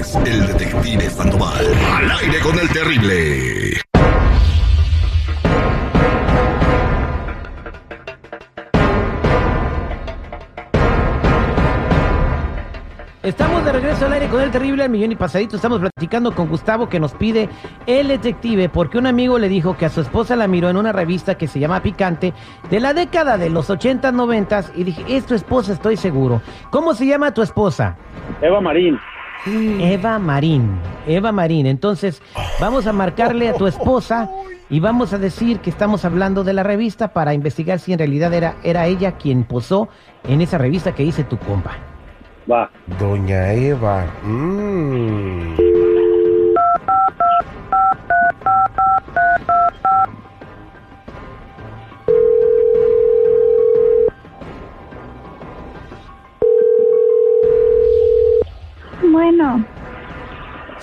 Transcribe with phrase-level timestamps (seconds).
[0.00, 1.66] es el detective Sandoval.
[1.96, 3.80] Al aire con el terrible.
[13.22, 15.56] Estamos de regreso al aire con el terrible al millón y pasadito.
[15.56, 17.50] Estamos platicando con Gustavo que nos pide
[17.86, 20.92] el detective porque un amigo le dijo que a su esposa la miró en una
[20.92, 22.32] revista que se llama Picante
[22.70, 26.40] de la década de los 80, 90 y dije, es tu esposa, estoy seguro.
[26.70, 27.98] ¿Cómo se llama tu esposa?
[28.40, 28.98] Eva Marín.
[29.46, 30.78] Eva Marín.
[31.06, 31.66] Eva Marín.
[31.66, 32.22] Entonces,
[32.60, 34.30] vamos a marcarle a tu esposa
[34.68, 38.32] y vamos a decir que estamos hablando de la revista para investigar si en realidad
[38.32, 39.88] era, era ella quien posó
[40.24, 41.76] en esa revista que dice tu compa.
[42.50, 42.70] Va.
[42.98, 44.06] Doña Eva.
[44.24, 45.69] mm.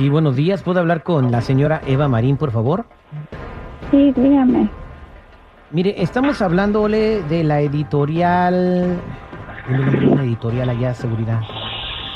[0.00, 0.62] Sí, buenos días.
[0.62, 2.86] ¿Puedo hablar con la señora Eva Marín, por favor?
[3.90, 4.70] sí, dígame.
[5.72, 8.98] Mire, estamos hablándole de la editorial...
[9.66, 11.40] ¿Tiene el nombre de una editorial allá, seguridad?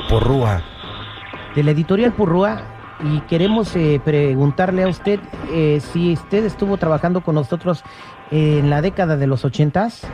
[0.08, 0.62] Porrúa.
[1.54, 2.62] De la editorial Purrúa
[3.00, 5.20] y queremos eh, preguntarle a usted
[5.52, 7.84] eh, si usted estuvo trabajando con nosotros
[8.30, 10.10] en la década de los ochentas.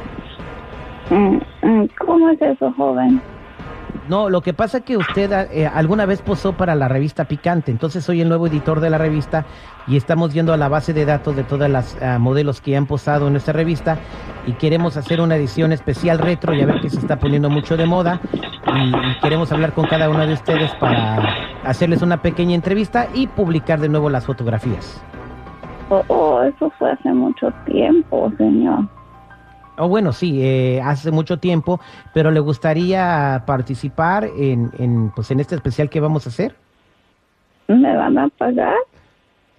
[1.08, 3.22] Mm, mm, ¿Cómo es eso, joven?
[4.10, 7.70] No, lo que pasa es que usted eh, alguna vez posó para la revista Picante,
[7.70, 9.44] entonces soy el nuevo editor de la revista
[9.86, 12.86] y estamos yendo a la base de datos de todas las ah, modelos que han
[12.86, 13.98] posado en nuestra revista
[14.48, 17.86] y queremos hacer una edición especial retro, ya ver que se está poniendo mucho de
[17.86, 18.20] moda
[18.74, 23.28] y, y queremos hablar con cada uno de ustedes para hacerles una pequeña entrevista y
[23.28, 25.00] publicar de nuevo las fotografías.
[25.88, 28.88] Oh, oh, eso fue hace mucho tiempo, señor.
[29.82, 31.80] Oh, bueno, sí, eh, hace mucho tiempo,
[32.12, 36.54] pero le gustaría participar en, en, pues, en este especial que vamos a hacer.
[37.66, 38.76] ¿Me van a pagar?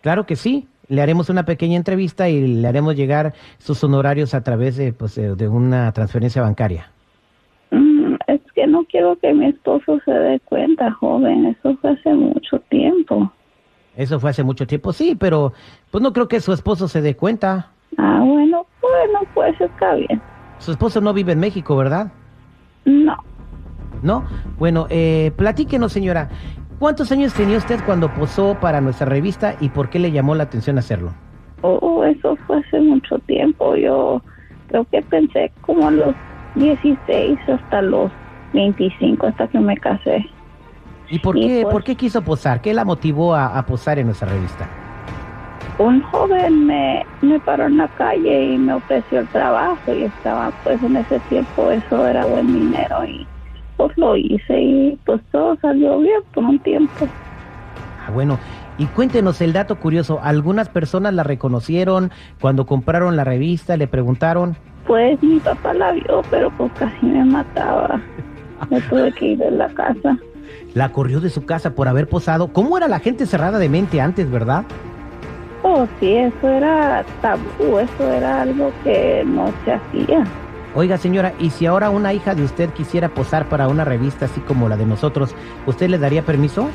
[0.02, 0.68] Claro que sí.
[0.90, 5.16] Le haremos una pequeña entrevista y le haremos llegar sus honorarios a través de, pues,
[5.16, 6.92] de una transferencia bancaria.
[7.72, 11.48] Mm, es que no quiero que mi esposo se dé cuenta, joven.
[11.48, 13.32] Eso fue hace mucho tiempo.
[13.96, 15.54] Eso fue hace mucho tiempo, sí, pero
[15.90, 17.72] pues no creo que su esposo se dé cuenta.
[17.98, 18.41] Ah, bueno,
[19.08, 20.22] bueno, pues está bien.
[20.60, 22.12] Su esposo no vive en México, ¿verdad?
[22.86, 23.16] No,
[24.02, 24.24] ¿No?
[24.58, 26.30] Bueno, eh, platíquenos, señora.
[26.80, 30.44] ¿Cuántos años tenía usted cuando posó para nuestra revista y por qué le llamó la
[30.44, 31.12] atención hacerlo?
[31.62, 33.76] oh, eso fue hace mucho tiempo.
[33.76, 34.22] Yo
[34.70, 36.16] creo que pensé como a los
[36.56, 38.12] 16 hasta los
[38.54, 40.26] 25, hasta que me casé.
[41.10, 42.62] ¿Y por Y qué, pues- por qué quiso posar?
[42.62, 44.68] ¿Qué la motivó a, a posar en nuestra revista?
[45.82, 50.52] Un joven me, me paró en la calle y me ofreció el trabajo y estaba
[50.64, 53.26] pues en ese tiempo eso era buen dinero y
[53.78, 57.08] pues lo hice y pues todo salió bien por un tiempo.
[58.06, 58.38] Ah, bueno,
[58.78, 60.20] y cuéntenos el dato curioso.
[60.22, 64.56] Algunas personas la reconocieron cuando compraron la revista, le preguntaron.
[64.86, 68.02] Pues mi papá la vio pero pues casi me mataba.
[68.70, 70.18] Me tuve que ir de la casa.
[70.74, 72.54] La corrió de su casa por haber posado.
[72.54, 74.64] ¿Cómo era la gente cerrada de mente antes, verdad?
[75.64, 80.24] Oh sí, eso era tabú, eso era algo que no se hacía.
[80.74, 84.40] Oiga, señora, ¿y si ahora una hija de usted quisiera posar para una revista así
[84.42, 85.36] como la de nosotros,
[85.66, 86.70] ¿usted le daría permiso?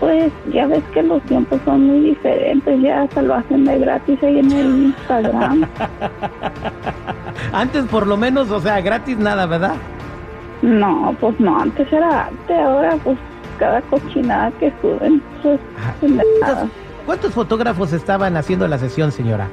[0.00, 4.18] Pues ya ves que los tiempos son muy diferentes, ya hasta lo hacen de gratis
[4.22, 5.66] ahí en el Instagram.
[7.52, 9.74] Antes por lo menos, o sea, gratis nada, ¿verdad?
[10.62, 13.18] No, pues no, antes era arte, ahora pues
[13.58, 15.94] cada cochinada que suben, pues Ah,
[16.40, 16.68] nada.
[17.06, 19.48] ¿Cuántos, fotógrafos estaban haciendo la sesión, señora?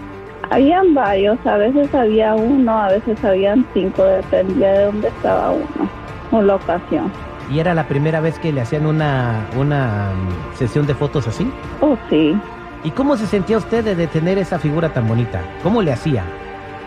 [0.52, 5.90] Habían varios, a veces había uno, a veces habían cinco, dependía de dónde estaba uno
[6.32, 7.12] o la ocasión.
[7.52, 11.52] ¿Y era la primera vez que le hacían una, una mm, sesión de fotos así?
[11.82, 12.36] Oh, sí,
[12.84, 15.42] ¿Y cómo se sentía usted de, de tener esa figura tan bonita?
[15.64, 16.24] ¿Cómo le hacía?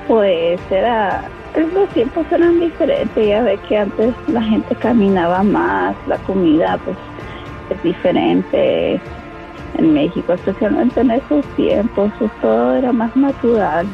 [0.09, 1.23] pues era,
[1.55, 6.97] los tiempos eran diferentes, ya ve que antes la gente caminaba más, la comida pues
[7.71, 9.01] es diferente
[9.79, 13.87] en México, especialmente en esos tiempos, pues, todo era más natural.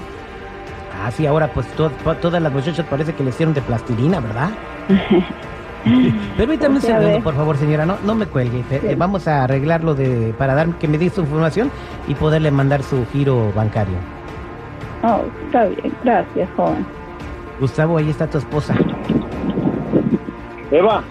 [1.01, 4.19] Ah, sí, ahora pues to- to- todas las muchachas parece que le hicieron de plastilina,
[4.21, 4.51] ¿verdad?
[6.37, 8.65] Permítame un O sea, a segundo, por favor, señora, no, no me cuelgue.
[8.71, 11.71] Eh, vamos a arreglarlo de, para dar que me dé su información
[12.09, 13.95] y poderle mandar su giro bancario.
[15.05, 16.85] Oh, está bien, gracias, joven.
[17.61, 18.75] Gustavo, ahí está tu esposa.
[20.73, 21.03] Eva,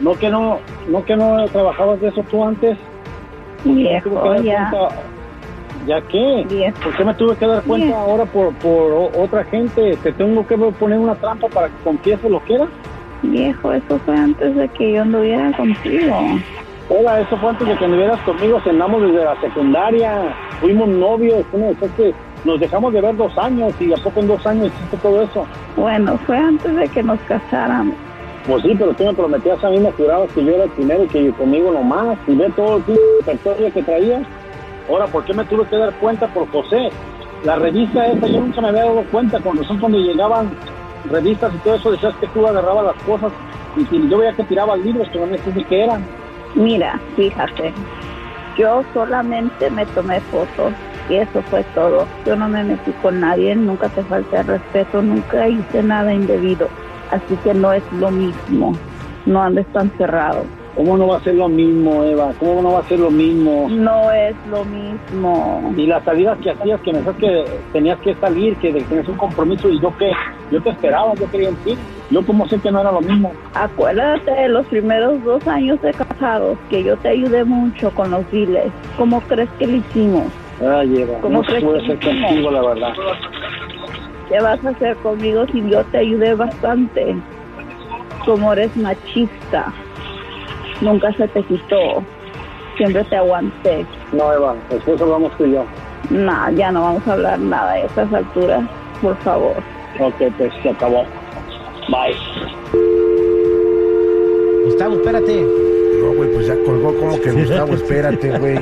[0.00, 0.58] ¿no que no,
[0.88, 2.76] no que no trabajabas de eso tú antes?
[3.64, 4.10] Viejo,
[4.42, 4.88] ya, cuenta-
[5.86, 6.44] ¿Ya qué?
[6.48, 6.78] viejo.
[6.82, 7.98] ¿Por qué me tuve que dar cuenta Bien.
[7.98, 9.96] ahora por, por otra gente?
[10.02, 12.66] ¿Te tengo que poner una trampa para que confieses lo que era?
[13.22, 16.16] Viejo, eso fue antes de que yo anduviera contigo.
[16.88, 21.90] Hola, eso fue antes de que anduvieras conmigo, cenamos desde la secundaria, fuimos novios, decías
[21.96, 22.14] que
[22.44, 25.46] nos dejamos de ver dos años y a poco en dos años hiciste todo eso.
[25.76, 27.94] Bueno, fue antes de que nos casáramos.
[28.46, 31.04] Pues sí, pero tú me prometías a mí, me jurabas que yo era el primero
[31.04, 32.84] y que conmigo nomás, y ve todo el
[33.20, 34.22] repertorio que traías.
[34.88, 36.90] Ahora, ¿por qué me tuve que dar cuenta por José?
[37.44, 40.50] La revista esa, yo nunca me había dado cuenta, con razón cuando llegaban
[41.10, 43.32] revistas y todo eso, decías que tú agarrabas las cosas,
[43.76, 46.04] y si yo veía que tirabas libros que no me ni qué eran.
[46.54, 47.72] Mira, fíjate,
[48.58, 50.72] yo solamente me tomé fotos
[51.08, 52.06] y eso fue todo.
[52.26, 56.68] Yo no me metí con nadie, nunca te falté al respeto, nunca hice nada indebido.
[57.10, 58.76] Así que no es lo mismo,
[59.26, 60.44] no andes tan cerrado.
[60.76, 62.32] ¿Cómo no va a ser lo mismo, Eva?
[62.38, 63.68] ¿Cómo no va a ser lo mismo?
[63.68, 65.74] No es lo mismo.
[65.76, 69.16] Y las salidas que hacías, que me decías que tenías que salir, que tenías un
[69.16, 70.12] compromiso, y yo qué,
[70.50, 71.76] yo te esperaba, yo quería en ti.
[72.10, 73.32] Yo como sé que no era lo mismo.
[73.54, 78.28] Acuérdate de los primeros dos años de casados, que yo te ayudé mucho con los
[78.30, 78.72] biles.
[78.96, 80.24] ¿Cómo crees que lo hicimos?
[80.60, 82.92] Ay, Eva, ¿Cómo no crees pude que ser contigo, la verdad.
[84.30, 87.16] ¿Qué vas a hacer conmigo si yo te ayudé bastante?
[88.24, 89.74] Como eres machista,
[90.80, 92.04] nunca se te quitó,
[92.76, 93.84] siempre te aguanté.
[94.12, 95.66] No, Eva, después hablamos tú y yo.
[96.10, 98.62] Nah, ya no vamos a hablar nada a estas alturas,
[99.00, 99.56] por favor.
[99.98, 101.04] Ok, pues se acabó.
[101.88, 102.16] Bye.
[104.64, 105.69] Gustavo, espérate.
[106.10, 108.58] No, güey, pues ya colgó como que Gustavo, espérate, güey.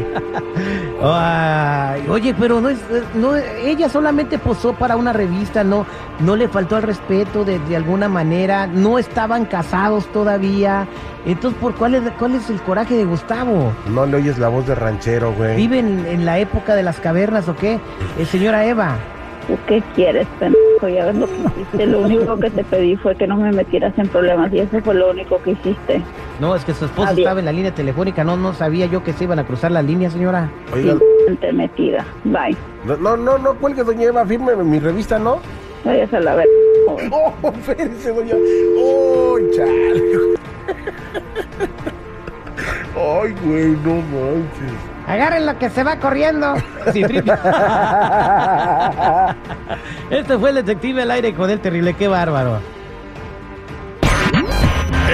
[1.03, 2.79] Ay, oye, pero no es,
[3.15, 5.87] no, ella solamente posó para una revista, no,
[6.21, 10.87] no le faltó al respeto de, de alguna manera, no estaban casados todavía.
[11.25, 13.73] Entonces, ¿por cuál es, cuál es el coraje de Gustavo?
[13.89, 15.57] No le oyes la voz de ranchero, güey.
[15.57, 17.79] ¿Viven en la época de las cavernas o qué?
[18.19, 18.97] Eh, señora Eva.
[19.47, 20.68] ¿Tú qué quieres, pendejo?
[20.87, 21.87] Ya ves lo que hiciste.
[21.87, 24.95] Lo único que te pedí fue que no me metieras en problemas y eso fue
[24.95, 26.03] lo único que hiciste.
[26.41, 27.19] No, es que su esposo Adiós.
[27.21, 29.83] estaba en la línea telefónica, no, no sabía yo que se iban a cruzar la
[29.83, 30.51] línea, señora.
[30.73, 30.97] Oiga,
[31.27, 32.05] Gente metida.
[32.25, 32.57] Bye.
[32.85, 35.39] no, no, no, no cuelgue, doña Eva, firme mi revista, ¿no?
[35.85, 36.47] Vayas a la ver.
[37.13, 38.35] Oh, espérese, doña.
[38.79, 40.03] Oh, chale.
[42.97, 44.98] Ay, güey, no manches.
[45.09, 46.55] Agarren lo que se va corriendo.
[50.11, 52.61] Este fue el detective al aire con el terrible, qué bárbaro.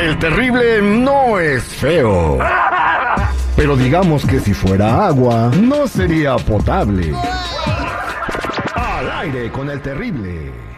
[0.01, 2.39] El terrible no es feo.
[3.57, 7.15] Pero digamos que si fuera agua, no sería potable.
[8.75, 10.74] Al aire con el terrible.